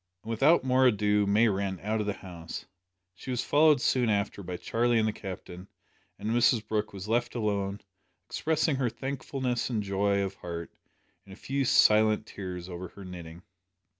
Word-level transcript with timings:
And 0.23 0.31
without 0.31 0.63
more 0.63 0.87
ado 0.87 1.27
May 1.27 1.47
ran 1.47 1.79
out 1.83 1.99
of 2.01 2.07
the 2.07 2.13
house. 2.25 2.65
She 3.13 3.29
was 3.29 3.43
followed 3.43 3.79
soon 3.79 4.09
after 4.09 4.41
by 4.41 4.57
Charlie 4.57 4.97
and 4.97 5.07
the 5.07 5.13
Captain, 5.13 5.67
and 6.17 6.31
Mrs 6.31 6.67
Brooke 6.67 6.91
was 6.91 7.07
left 7.07 7.35
alone, 7.35 7.81
expressing 8.25 8.77
her 8.77 8.89
thankfulness 8.89 9.69
and 9.69 9.83
joy 9.83 10.23
of 10.23 10.33
heart 10.33 10.71
in 11.27 11.31
a 11.31 11.35
few 11.35 11.65
silent 11.65 12.25
tears 12.25 12.67
over 12.67 12.87
her 12.87 13.05
knitting. 13.05 13.43